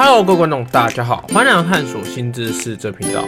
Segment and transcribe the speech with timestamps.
[0.00, 3.24] Hello，各位观众，大家好，欢迎来探索新知识这频道，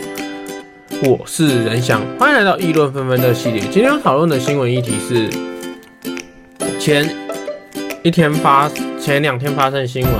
[1.02, 3.60] 我是仁翔，欢迎来到议论纷纷的系列。
[3.72, 5.28] 今天讨论的新闻议题是
[6.78, 7.12] 前
[8.04, 8.70] 一天发、
[9.00, 10.12] 前两天发生新闻：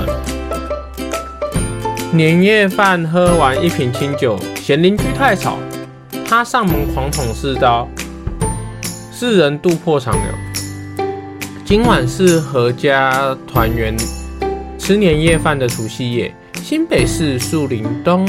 [2.12, 5.57] 年夜饭喝完一瓶清酒，嫌邻居太吵，
[6.27, 7.87] 他上门狂捅四刀，
[9.12, 11.07] 四人度破肠流。
[11.64, 13.96] 今晚是阖家团圆
[14.77, 16.35] 吃年夜饭的除夕夜。
[16.71, 18.25] 新北市树林东。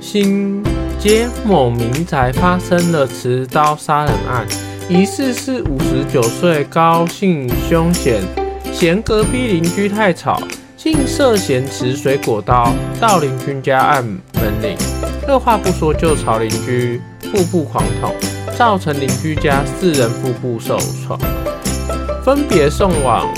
[0.00, 0.62] 新
[0.96, 4.46] 街某民宅发生了持刀杀人案，
[4.88, 8.22] 疑似是五十九岁高姓凶嫌，
[8.72, 10.40] 嫌隔壁邻居太吵，
[10.76, 14.76] 竟涉嫌持水果刀到邻居家按门铃，
[15.26, 18.14] 二话不说就朝邻居腹部狂捅，
[18.56, 21.18] 造成邻居家四人腹部受创，
[22.24, 23.28] 分别送往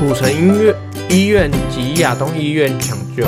[0.00, 0.74] 土城医院。
[1.10, 3.26] 医院及亚东医院抢救，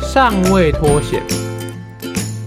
[0.00, 1.20] 尚未脱险。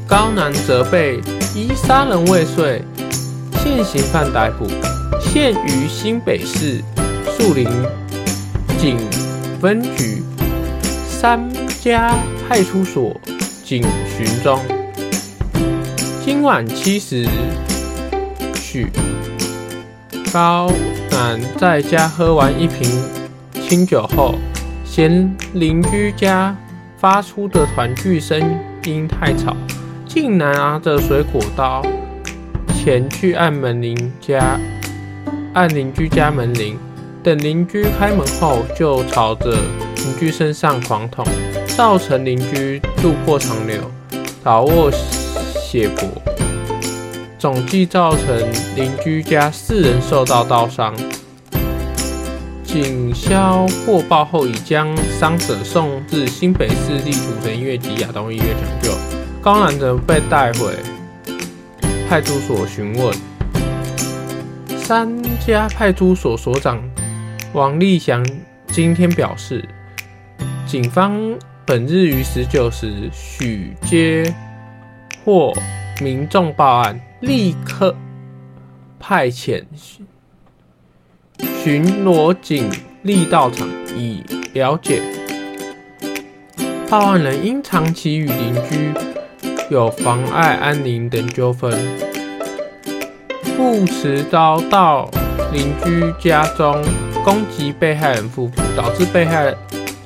[0.08, 1.20] 高男则被
[1.54, 2.82] 依杀人未遂，
[3.62, 4.66] 现行犯逮捕，
[5.20, 6.82] 现于新北市
[7.38, 7.68] 树林
[8.80, 8.98] 警
[9.60, 10.24] 分局
[11.06, 11.52] 三
[11.84, 12.16] 家
[12.48, 13.20] 派出所
[13.62, 13.84] 警
[14.18, 14.58] 询中。
[16.24, 17.28] 今晚七时
[18.56, 18.88] 许，
[20.32, 20.72] 高
[21.12, 23.15] 男在家喝完一瓶。
[23.68, 24.36] 清酒后，
[24.84, 26.56] 嫌邻居家
[26.98, 28.40] 发出的团聚声
[28.84, 29.58] 音太吵，
[30.08, 31.84] 竟拿着水果刀
[32.76, 34.60] 前去按门铃家，
[35.54, 36.78] 按邻居家门铃。
[37.24, 41.26] 等邻居开门后，就朝着邻居身上狂捅，
[41.66, 43.82] 造成邻居肚破肠流，
[44.44, 44.92] 倒卧
[45.60, 46.08] 血泊，
[47.40, 48.28] 总计造成
[48.76, 50.94] 邻居家四人受到刀伤。
[52.76, 58.92] 警消获报后，已将伤者送至新北市立土城医院及亚东医院抢救。
[59.42, 60.76] 高男则被带回
[62.10, 63.16] 派出所询问。
[64.78, 65.10] 三
[65.40, 66.84] 家派出所所长
[67.54, 68.22] 王立祥
[68.68, 69.64] 今天表示，
[70.68, 71.18] 警方
[71.66, 74.36] 本日于十九时许接
[75.24, 75.54] 获
[76.02, 77.96] 民众报案，立刻
[79.00, 79.64] 派遣。
[81.64, 82.70] 巡逻警
[83.02, 84.24] 力到场，以
[84.54, 85.02] 了解
[86.90, 88.94] 报案人因长期与邻居
[89.70, 91.74] 有妨碍安宁等纠纷，
[93.58, 95.10] 不持刀到
[95.52, 96.84] 邻居家中
[97.24, 99.54] 攻击被害人夫妇，导致被害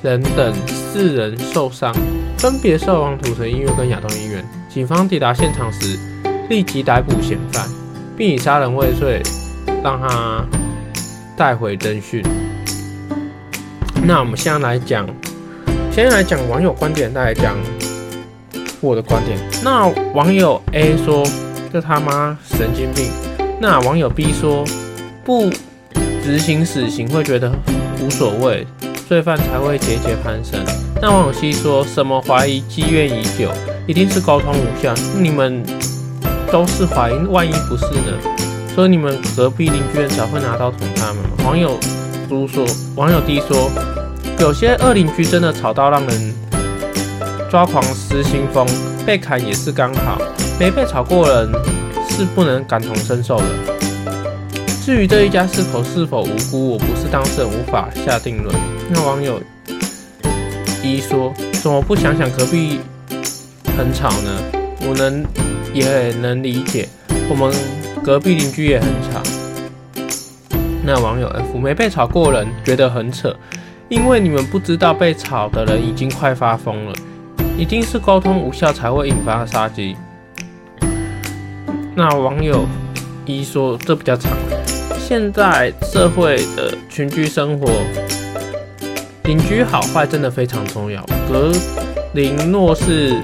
[0.02, 1.94] 人等四人受伤，
[2.38, 4.42] 分别送往土城医院跟亚东医院。
[4.68, 5.98] 警方抵达现场时，
[6.48, 7.68] 立即逮捕嫌犯，
[8.16, 9.20] 并以杀人未遂
[9.84, 10.44] 让他。
[11.40, 12.22] 带回侦讯。
[14.04, 15.08] 那我们现在来讲，
[15.90, 17.56] 先来讲网友观点，再来讲
[18.82, 19.38] 我的观点。
[19.64, 21.26] 那网友 A 说
[21.72, 23.10] ：“这他妈神经病。”
[23.58, 24.66] 那网友 B 说
[25.24, 25.48] ：“不
[26.22, 27.50] 执行死刑会觉得
[28.02, 28.66] 无所谓，
[29.08, 30.60] 罪犯才会节节攀升。”
[31.00, 33.50] 那网友 C 说什么怀疑积怨已久，
[33.86, 34.92] 一定是沟通无效。
[35.18, 35.64] 你们
[36.52, 38.49] 都是怀疑，万一不是呢？
[38.74, 41.16] 说你们隔壁邻居很少会拿刀捅他们。
[41.44, 41.78] 网友
[42.28, 42.64] 都说，
[42.94, 43.70] 网友 D 说，
[44.38, 46.34] 有些恶邻居真的吵到让人
[47.50, 48.66] 抓狂失心疯，
[49.04, 50.22] 被砍也是刚好，
[50.58, 51.50] 没被吵过人
[52.08, 53.44] 是不能感同身受的。
[54.84, 58.54] 至于这一家是否是否无辜，我不是当事人，无法下定论。
[58.88, 59.40] 那网友
[60.82, 62.78] 一说，怎么不想想隔壁
[63.76, 64.30] 很吵呢？
[64.88, 65.24] 我能
[65.74, 66.88] 也能理解，
[67.28, 67.52] 我们。
[68.02, 69.20] 隔壁邻居也很吵。
[70.82, 73.34] 那网友 F 没被吵过人觉得很扯，
[73.88, 76.94] 因为你们不知道被吵的人已经快发疯了，
[77.58, 79.94] 一定是沟通无效才会引发杀机。
[81.94, 82.66] 那网友
[83.26, 84.32] 一说，这比较长。
[84.98, 87.68] 现在社会的群居生活，
[89.24, 91.04] 邻居好坏真的非常重要。
[91.28, 91.52] 隔
[92.14, 93.20] 邻若是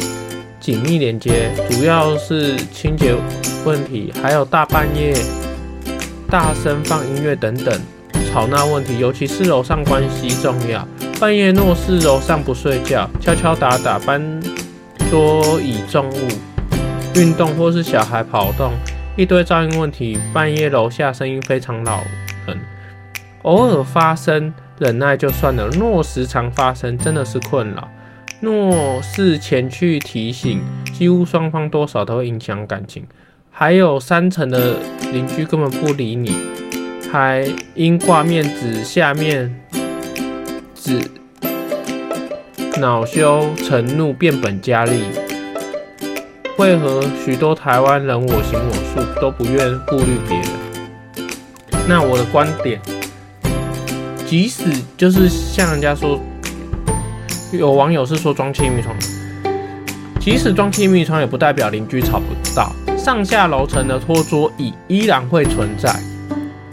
[0.67, 3.15] 紧密连接，主要是清洁
[3.65, 5.15] 问题，还有大半夜
[6.29, 7.81] 大声放音乐等等
[8.29, 10.85] 吵闹问题，尤其是楼上关系重要。
[11.21, 14.21] 半夜若是楼上不睡觉，敲敲打打搬
[15.09, 16.29] 桌椅重物，
[17.15, 18.73] 运动或是小孩跑动，
[19.17, 20.19] 一堆噪音问题。
[20.35, 22.03] 半夜楼下声音非常扰
[22.45, 22.59] 人，
[23.43, 27.89] 偶尔发生忍耐就算了，若时常发生，真的是困扰。
[28.41, 30.61] 若是前去提醒，
[30.93, 33.05] 几乎双方多少都会影响感情。
[33.51, 34.77] 还有三层的
[35.13, 36.37] 邻居根本不理你，
[37.11, 39.59] 还因挂面子下面
[40.75, 41.01] 子
[42.79, 45.01] 恼羞成怒，变本加厉。
[46.59, 50.49] 为何许多台湾人我行我素，都不愿顾虑别人？
[51.89, 52.81] 那我的观点，
[54.27, 54.65] 即使
[54.97, 56.21] 就是像人家说，
[57.53, 58.95] 有网友是说装气密窗，
[60.21, 62.73] 即使装气密窗，也不代表邻居吵不到。
[62.97, 65.95] 上下楼层的拖桌椅依然会存在。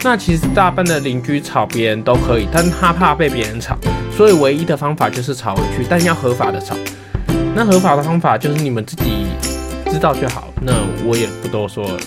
[0.04, 3.78] 那其实大半的邻居吵别人都可以，但他怕被别人吵，
[4.16, 6.76] 所以唯一的方法就是吵回去，但要合法的吵。
[7.56, 9.28] 那合法的方法就是你们自己。
[9.92, 10.74] 知道就好，那
[11.06, 12.00] 我也不多说了，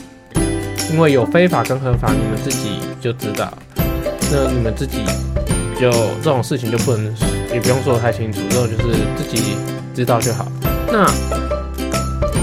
[0.91, 3.49] 因为有非法跟合法，你们自己就知道。
[4.33, 5.05] 那你们自己
[5.79, 5.89] 就
[6.21, 7.15] 这种事情就不能，
[7.57, 9.57] 也不用说得太清楚，这种就是自己
[9.95, 10.47] 知道就好。
[10.93, 11.11] 那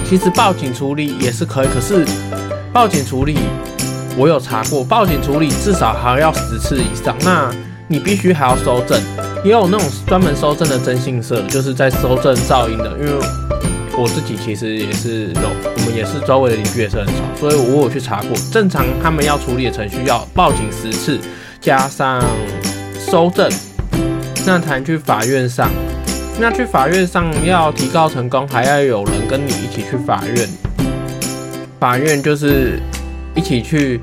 [0.10, 2.04] 其实报警处理也是可以，可是
[2.74, 3.38] 报警处理
[4.18, 7.52] 我有查过，报警处理至少还要十次以上，那
[7.88, 9.00] 你必须还要收证，
[9.46, 13.12] 也有那种专门收证的征信社，就是在收证噪音的，因为。
[13.96, 21.20] 我自己其实也是有，我们也是周围的邻居也是很吵，所以我有去查过，正常他们要处理的程序要报警十次，
[21.62, 22.20] 加上
[22.98, 23.48] 收证，
[24.46, 25.70] 那谈去法院上。
[26.40, 30.50] 那去法院上要提告成功，还要有人跟你一起去法院。
[31.80, 32.80] 法院就是
[33.36, 34.00] 一起去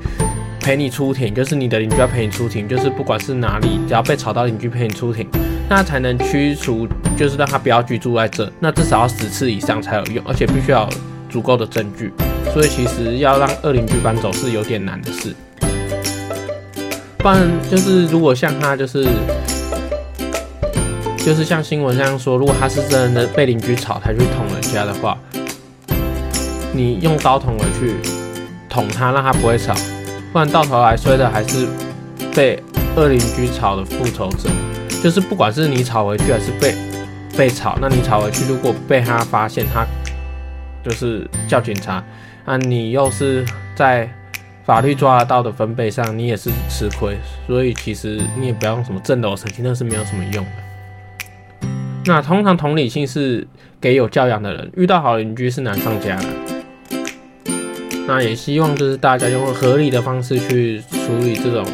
[0.59, 5.27] 陪你出庭，就是你的邻居要陪你出庭，就是不管是哪里，只要被吵到邻居陪你出庭。
[5.69, 6.87] 那才能驱除，
[7.17, 8.51] 就是让他不要居住在这。
[8.59, 10.89] 那至少要十次以上才有用，而且必须要有
[11.29, 12.11] 足够的证据。
[12.53, 15.35] 所以其实要让二邻居搬走是有点难的事。
[17.17, 19.05] 不然就是如果像他就是，
[21.23, 25.17] 就是像新闻这样说，如果他是真的被邻居吵才去捅人家的话，
[26.73, 27.95] 你用刀捅回去
[28.67, 29.73] 捅他，让他不会吵。
[30.33, 31.67] 不然到头来摔的还是
[32.33, 32.61] 被
[32.95, 34.49] 恶邻居吵的复仇者。
[35.03, 36.75] 就是不管是你吵回去还是被
[37.37, 39.85] 被吵，那你吵回去，如果被他发现，他
[40.83, 42.03] 就是叫警察，
[42.45, 43.45] 那你又是
[43.75, 44.09] 在
[44.63, 47.15] 法律抓得到的分贝上，你也是吃亏。
[47.45, 50.51] 所以其实你也不要用什么震楼神器，那是没有什么用的。
[52.05, 53.47] 那通常同理心是
[53.79, 56.25] 给有教养的人，遇到好邻居是难上加难。
[58.07, 61.65] 那也希望就是大家用合理的方式去处理这种。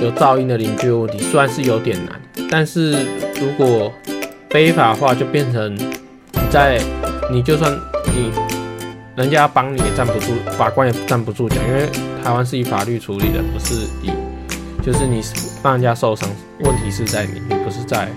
[0.00, 2.92] 有噪音的邻居问题，虽然是有点难，但是
[3.40, 3.92] 如果
[4.48, 6.80] 非法化，就变成你在
[7.30, 7.76] 你就算
[8.14, 8.30] 你
[9.16, 11.88] 人家帮你也站不住，法官也站不住脚，因为
[12.22, 14.12] 台湾是以法律处理的，不是以
[14.82, 15.20] 就是你
[15.62, 16.30] 帮人家受伤，
[16.60, 18.08] 问题是在你，你不是在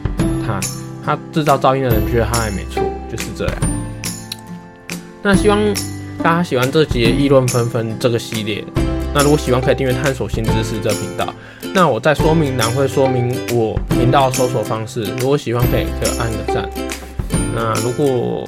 [0.45, 0.59] 他，
[1.05, 3.55] 他制造噪音的人觉得他还没错，就是这样。
[5.21, 5.59] 那希望
[6.23, 8.63] 大家喜欢这集议论纷纷这个系列。
[9.13, 11.33] 那如果喜欢，可以订阅探索新知识这频道。
[11.73, 15.03] 那我在说明栏会说明我频道搜索方式。
[15.19, 16.69] 如果喜欢，可以可以按个赞。
[17.53, 18.47] 那如果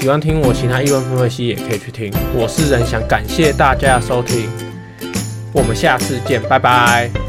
[0.00, 2.12] 喜欢听我其他议论纷纷系列，也可以去听。
[2.32, 4.48] 我是人，想，感谢大家收听，
[5.52, 7.27] 我们下次见，拜拜。